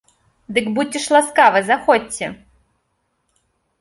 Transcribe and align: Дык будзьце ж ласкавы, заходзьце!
Дык 0.57 0.69
будзьце 0.77 1.01
ж 1.03 1.15
ласкавы, 1.15 1.59
заходзьце! 1.69 2.25